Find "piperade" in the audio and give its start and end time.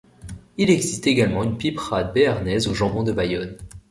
1.59-2.11